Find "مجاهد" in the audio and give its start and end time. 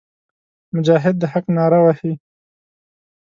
0.75-1.15